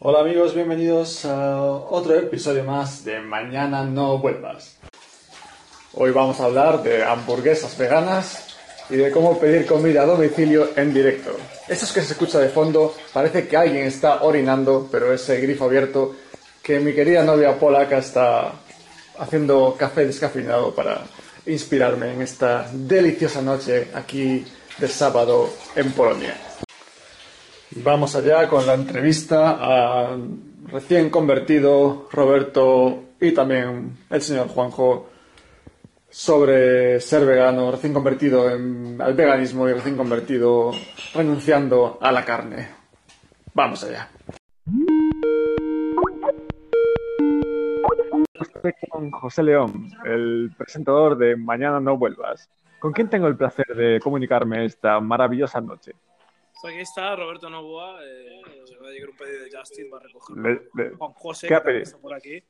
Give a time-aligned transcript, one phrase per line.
[0.00, 4.76] Hola amigos, bienvenidos a otro episodio más de Mañana no vuelvas.
[5.92, 8.54] Hoy vamos a hablar de hamburguesas veganas
[8.88, 11.36] y de cómo pedir comida a domicilio en directo.
[11.66, 15.64] Esto es que se escucha de fondo, parece que alguien está orinando, pero ese grifo
[15.64, 16.14] abierto
[16.62, 18.52] que mi querida novia polaca está
[19.18, 21.00] haciendo café descafeinado para
[21.44, 24.44] inspirarme en esta deliciosa noche aquí
[24.78, 26.47] de sábado en Polonia.
[27.76, 30.16] Vamos allá con la entrevista a
[30.66, 35.08] recién convertido Roberto y también el señor Juanjo
[36.08, 40.70] sobre ser vegano, recién convertido en- al veganismo y recién convertido
[41.14, 42.68] renunciando a la carne.
[43.54, 44.08] Vamos allá.
[48.40, 52.48] Estoy con José León, el presentador de Mañana no vuelvas.
[52.78, 55.92] ¿Con quién tengo el placer de comunicarme esta maravillosa noche?
[56.64, 60.00] Aquí está Roberto Novoa, eh, se va a llegar un pedido de Justin, va a
[60.00, 61.82] recoger Le- le- Juan José, ¿Qué ha pedido?
[61.84, 62.42] está por aquí.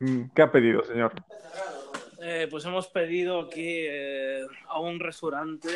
[0.00, 1.12] Mm, ¿Qué ha pedido, señor?
[2.20, 5.68] Eh, pues hemos pedido aquí eh, a un restaurante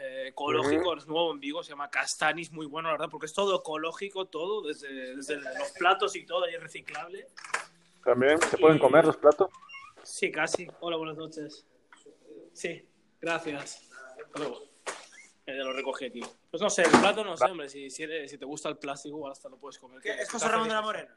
[0.00, 3.32] eh, ecológico, es nuevo en Vigo, se llama Castanis, muy bueno, la verdad, porque es
[3.32, 7.26] todo ecológico, todo, desde, desde los platos y todo, y es reciclable.
[8.04, 9.48] ¿También se pueden comer los platos?
[10.02, 10.68] Sí, casi.
[10.80, 11.66] Hola, buenas noches.
[12.52, 12.86] Sí,
[13.20, 13.88] gracias.
[14.24, 14.71] Hasta luego.
[15.44, 16.20] Eh, lo recogí aquí.
[16.50, 18.76] Pues no sé, el plato no sé, hombre, si, si, eres- si te gusta el
[18.78, 20.00] plástico, igual hasta lo puedes comer.
[20.00, 20.82] que- ¿Es José Ramón de la.
[20.82, 21.16] Morena?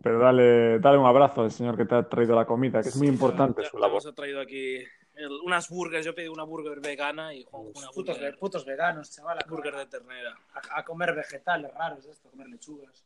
[0.00, 2.96] Pero dale, dale un abrazo al señor que te ha traído la comida, que es
[2.96, 4.00] muy importante Ya- su labor.
[4.00, 4.76] hemos traído aquí
[5.16, 6.06] el- unas burgers.
[6.06, 9.38] Yo pedí una burger vegana y Juanjo una Putos, burger, ve- putos veganos, chaval.
[9.48, 10.38] Burger de ternera.
[10.54, 13.04] a- a comer vegetales raros, esto, a comer lechugas.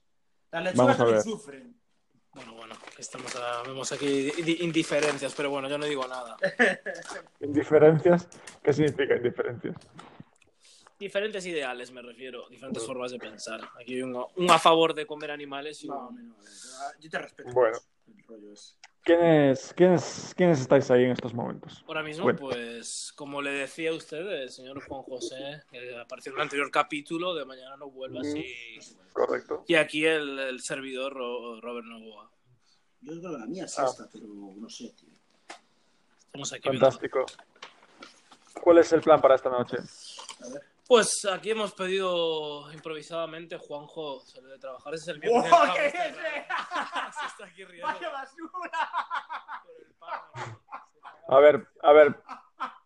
[0.51, 1.23] Las lechugas ver.
[1.23, 1.75] sufren.
[2.35, 3.35] Bueno, bueno, estamos
[3.67, 4.07] vemos aquí
[4.43, 6.39] di- indiferencias, pero bueno, yo no digo nada.
[7.41, 8.27] ¿Indiferencias?
[8.63, 9.75] ¿Qué significa indiferencias?
[11.03, 13.61] Diferentes ideales, me refiero, diferentes formas de pensar.
[13.81, 17.11] Aquí hay un, un a favor de comer animales y No, un- no, no, yo
[17.11, 17.51] te respeto.
[17.53, 17.77] Bueno.
[18.07, 18.79] El rollo es.
[19.03, 21.83] ¿Quiénes, quiénes, ¿Quiénes estáis ahí en estos momentos?
[21.89, 22.39] Ahora mismo, Bueno.
[22.39, 26.71] pues, como le decía a usted, el señor Juan José, que apareció en un anterior
[26.71, 28.79] capítulo de Mañana no vuelvas, y,
[29.13, 29.65] Correcto.
[29.67, 32.31] y aquí el, el servidor Ro- Robert Novoa.
[33.01, 33.87] Yo creo que la mía es Ah.
[33.87, 34.25] esta, pero
[34.57, 35.09] no sé, tío.
[36.27, 36.87] Estamos aquí viendo.
[36.87, 37.27] Fantástico.
[38.63, 39.79] ¿Cuál es el plan para esta noche?
[40.93, 45.31] Pues aquí hemos pedido improvisadamente, Juanjo sale de trabajar, ese es el.
[45.31, 46.15] ¡Oh, porque el qué es!
[47.19, 48.71] Se está aquí riendo ¡Vaya basura!
[51.29, 52.23] A ver, a ver,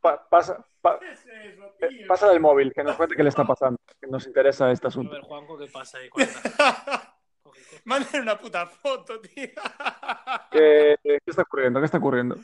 [0.00, 2.06] pa- pasa, pa- ¿Qué es eso, eh, tío?
[2.06, 4.90] pasa el móvil, que nos cuente qué le está pasando, que nos interesa este A
[4.90, 5.12] asunto.
[5.12, 6.08] ver, Juanjo, ¿qué pasa ahí?
[7.86, 9.48] Manden una puta foto, tío.
[10.52, 11.80] ¿Qué, qué está ocurriendo?
[11.80, 12.36] ¿Qué está ocurriendo?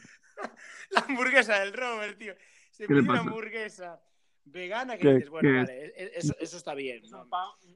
[0.90, 2.34] La hamburguesa del Robert, tío.
[2.72, 3.28] Se ¿Qué le pidió una pasa?
[3.30, 4.02] hamburguesa
[4.52, 7.02] vegana que ¿Qué- dices, bueno, qué vale, e- e- eso, eso está bien.
[7.10, 7.26] ¿no?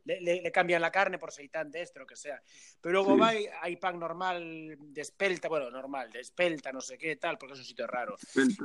[0.05, 2.41] Le, le- le cambian la carne por seitán de esto, lo que sea.
[2.81, 3.21] Pero luego Sí.
[3.21, 7.39] va y hay pan normal de espelta, bueno, normal, de espelta, no sé qué, tal,
[7.39, 8.17] porque es un sitio raro.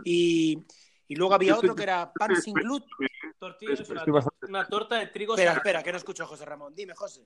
[0.03, 0.59] Y,
[1.07, 2.87] y luego había otro que era pan sin gluten.
[3.39, 5.33] Tortilla es Estoy una, bastante- una torta de trigo.
[5.33, 6.75] Espera, espera, que no escucho a José Ramón.
[6.75, 7.25] Dime, José.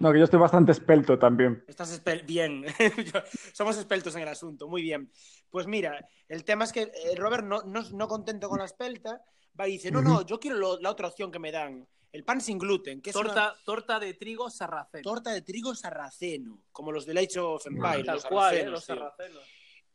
[0.00, 1.64] No, que yo estoy bastante espelto también.
[1.68, 2.64] Estás espel- bien.
[3.52, 5.10] Somos espeltos en el asunto, muy bien.
[5.50, 9.22] Pues mira, el tema es que eh, Robert, no, no, no contento con la espelta,
[9.58, 12.24] va y dice, no, no, yo quiero lo- la otra opción que me dan, el
[12.24, 15.02] pan sin gluten, que es una Torta, torta de trigo sarraceno.
[15.02, 18.58] torta de trigo sarraceno, como los de Age of Empires, Tal los cual, ¿eh?
[18.58, 18.96] sarracenos, los tío.
[18.96, 19.42] sarracenos.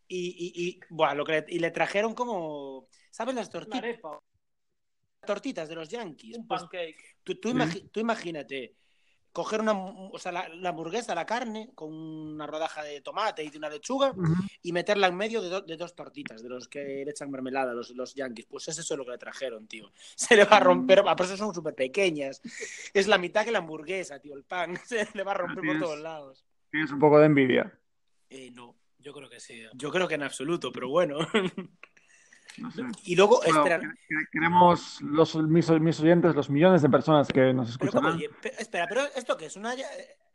[0.08, 3.84] Y, y, y, buah, lo que le, y le trajeron como, ¿sabes las tortitas,
[5.26, 6.38] tortitas de los Yankees?
[6.38, 7.18] un Pues pancake.
[7.24, 8.76] tú, tú, imagi- tú imagínate
[9.44, 13.50] coger una, o sea, la, la hamburguesa, la carne, con una rodaja de tomate y
[13.50, 14.14] de una lechuga
[14.62, 17.74] y meterla en medio de, do- de dos tortitas, de los que le echan mermelada
[17.74, 18.46] los, los yankees.
[18.48, 19.92] Pues es eso lo que le trajeron, tío.
[20.16, 22.42] Se le va a romper, ah, por eso son súper pequeñas.
[22.94, 24.76] Es la mitad que la hamburguesa, tío, el pan.
[24.86, 26.46] Se le va a romper por todos lados.
[26.70, 27.80] Tienes un poco de envidia.
[28.30, 29.64] Eh, no, Yo creo que sí.
[29.74, 31.18] yo creo que en absoluto, pero bueno.
[32.62, 32.82] No sé.
[33.06, 33.64] y luego, Bueno,
[34.32, 39.02] queremos los, mis, mis oyentes, los millones de personas que nos escuchan, Pe- espera, pero
[39.16, 39.56] ¿esto qué es?
[39.56, 39.74] ¿Una,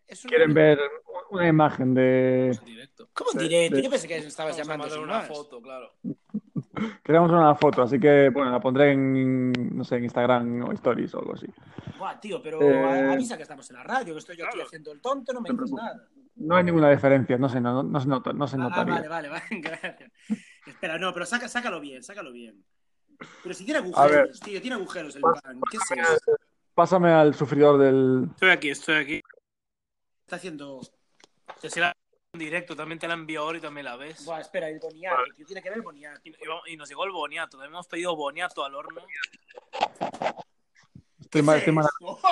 [0.06, 0.78] es una- quieren ver
[1.31, 2.50] una imagen de...
[2.58, 3.08] En directo.
[3.12, 3.76] ¿Cómo de- directo?
[3.76, 5.90] de- Yo pensé que estabas a llamando una foto, claro.
[7.04, 11.14] Queremos una foto, así que, bueno, la pondré en, no sé, en Instagram o Stories
[11.14, 11.46] o algo así.
[11.98, 14.66] Buah, tío, pero Eh, avisa que estamos en la radio, que estoy yo aquí claro.
[14.66, 16.04] haciendo el tonto, no me dices nada.
[16.37, 18.94] No hay ninguna diferencia, no se, no, no se nota, no se Ah, notaría.
[18.94, 20.10] vale, vale, vale, gracias.
[20.66, 22.64] Espera, no, pero saca, sácalo bien, sácalo bien.
[23.43, 25.61] Pero si tiene agujeros, tío, tiene agujeros el pan.
[25.70, 26.37] ¿Qué es eso?
[26.75, 28.28] Pásame al sufridor del...
[28.32, 29.22] Estoy aquí, estoy aquí.
[30.25, 30.81] Está haciendo.
[31.61, 31.94] Te si la
[32.34, 34.25] en directo, también te la envío ahora y también la ves.
[34.25, 36.20] Buah, espera, el boniato, tío, tiene que ver el boniato.
[36.67, 37.56] Y, nos llegó el boniato.
[37.56, 39.02] También hemos pedido boniato al horno.
[41.20, 41.87] Estoy mal, estoy mal.
[42.00, 42.25] Vamos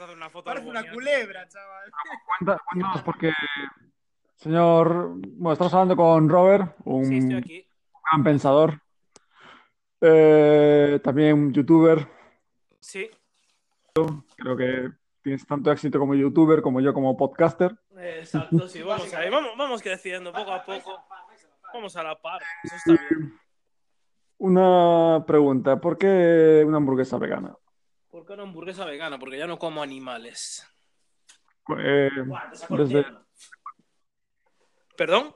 [0.00, 1.90] a hacer una foto Parece una culebra, chaval.
[2.38, 3.32] Cuéntanos porque,
[4.38, 7.66] señor, bueno, estamos hablando con Robert, un Sí, estoy aquí.
[8.10, 8.80] gran pensador,
[10.00, 12.08] eh, también un youtuber.
[12.80, 13.10] Sí,
[14.36, 14.90] Creo que
[15.22, 17.76] tienes tanto éxito como youtuber como yo como podcaster.
[17.96, 21.02] eh, exacto, sí, vamos ahí, vamos, vamos creciendo poco a poco.
[21.74, 23.38] Vamos a la par, eso está bien.
[24.38, 27.56] Una pregunta, ¿por qué una hamburguesa vegana?
[28.08, 29.18] ¿Por qué una hamburguesa vegana?
[29.18, 30.64] Porque ya no como animales.
[31.76, 32.08] Eh,
[32.70, 33.04] desde,
[34.98, 35.32] ¿Perdón?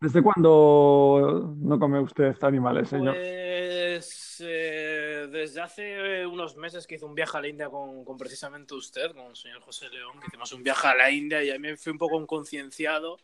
[0.00, 3.14] ¿desde cuándo no come usted animales, señor?
[3.14, 8.16] Pues eh, desde hace unos meses que hice un viaje a la India con, con
[8.16, 11.50] precisamente usted, con el señor José León, que hicimos un viaje a la India y
[11.50, 13.18] a mí fui un poco concienciado.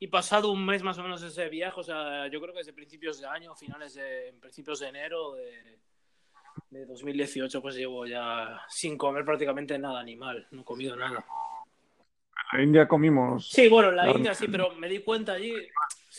[0.00, 2.72] Y pasado un mes más o menos ese viaje, o sea, yo creo que desde
[2.72, 5.78] principios de año, finales de principios de enero de,
[6.70, 11.24] de 2018, pues llevo ya sin comer prácticamente nada animal, no he comido nada.
[12.52, 13.48] En la India comimos.
[13.48, 14.10] Sí, bueno, en la.
[14.10, 15.54] India sí, pero me di cuenta allí,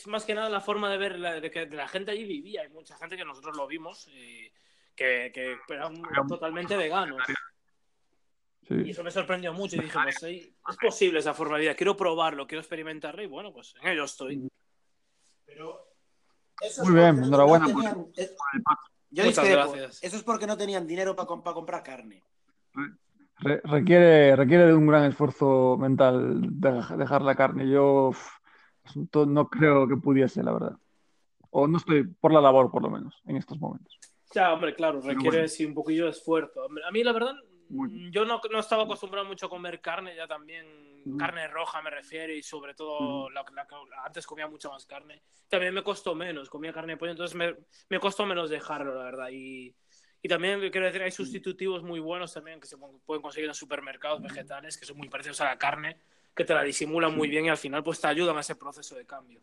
[0.07, 2.61] más que nada la forma de ver la, de que la gente allí vivía.
[2.61, 4.51] Hay mucha gente que nosotros lo vimos y
[4.95, 7.21] que, que eran totalmente veganos.
[8.69, 11.75] Y eso me sorprendió mucho y dije, pues sí, es posible esa forma de vida,
[11.75, 14.49] quiero probarlo, quiero experimentarlo y bueno, pues en ello estoy.
[15.45, 15.93] Pero
[16.61, 18.31] eso Muy bien, enhorabuena no tenían- eh,
[19.09, 20.03] Yo Muchas gracias.
[20.03, 22.23] Eso es porque no tenían dinero para comprar carne.
[23.41, 27.67] Re- requiere, requiere de un gran esfuerzo mental de- dejar la carne.
[27.69, 28.11] Yo
[29.27, 30.77] no creo que pudiese, la verdad.
[31.49, 33.97] O no estoy por la labor, por lo menos, en estos momentos.
[34.33, 35.47] Ya, hombre, claro, requiere bueno.
[35.47, 36.63] sí un poquillo de esfuerzo.
[36.63, 37.33] A mí, la verdad,
[37.67, 38.11] bien.
[38.11, 40.65] yo no, no estaba acostumbrado mucho a comer carne, ya también
[41.03, 41.17] Mm.
[41.17, 45.23] carne roja me refiero, y sobre todo la, la que antes comía mucha más carne.
[45.49, 47.55] También me costó menos, comía carne de pollo, entonces me,
[47.89, 49.29] me costó menos dejarlo, la verdad.
[49.31, 49.75] Y,
[50.21, 54.21] y también quiero decir, hay sustitutivos muy buenos también que se pueden conseguir en supermercados
[54.21, 55.97] vegetales, que son muy parecidos a la carne,
[56.35, 58.95] que te la disimulan muy bien y al final pues te ayudan a ese proceso
[58.95, 59.41] de cambio.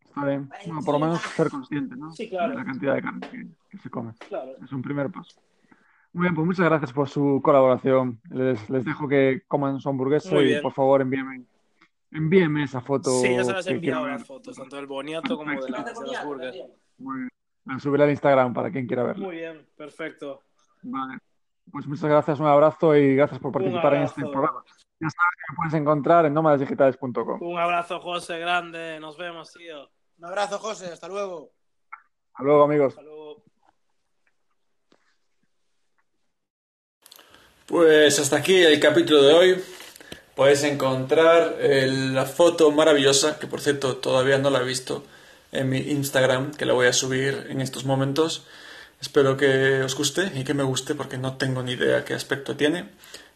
[0.00, 0.48] Está bien.
[0.66, 2.10] Bueno, por lo menos ser consciente, ¿no?
[2.12, 2.50] Sí, claro.
[2.50, 4.14] De la cantidad de carne que, que se come.
[4.28, 4.56] Claro.
[4.64, 5.40] Es un primer paso.
[6.12, 8.20] Muy bien, pues muchas gracias por su colaboración.
[8.30, 11.44] Les, les dejo que coman su hamburguesa y por favor envíenme,
[12.10, 13.10] envíenme esa foto.
[13.20, 16.06] Sí, ya se las he enviado las fotos, tanto del boniato como de, la, de
[16.06, 16.56] las burgers.
[16.96, 17.28] Muy bien.
[17.68, 19.26] La subiré al Instagram para quien quiera verla.
[19.26, 20.42] Muy bien, perfecto.
[20.82, 21.18] Vale.
[21.70, 24.64] Pues muchas gracias, un abrazo y gracias por participar en este programa.
[25.00, 27.42] Ya sabes que me puedes encontrar en nómadasdigitales.com.
[27.42, 28.98] Un abrazo, José, grande.
[29.00, 29.90] Nos vemos, tío.
[30.16, 30.86] Un abrazo, José.
[30.86, 31.52] Hasta luego.
[32.32, 32.94] Hasta luego, amigos.
[32.94, 33.44] Hasta luego.
[37.66, 39.64] Pues hasta aquí el capítulo de hoy.
[40.34, 45.04] Podéis encontrar eh, la foto maravillosa, que por cierto todavía no la he visto,
[45.52, 48.44] en mi Instagram, que la voy a subir en estos momentos.
[49.00, 52.56] Espero que os guste y que me guste porque no tengo ni idea qué aspecto
[52.56, 52.88] tiene.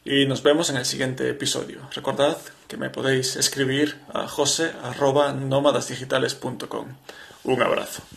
[0.05, 1.89] Y nos vemos en el siguiente episodio.
[1.95, 2.37] Recordad
[2.67, 6.87] que me podéis escribir a jose.nómadasdigitales.com.
[7.45, 8.03] Un abrazo.